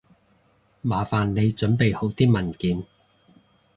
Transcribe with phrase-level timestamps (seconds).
[0.81, 2.83] 麻煩你準備好啲文件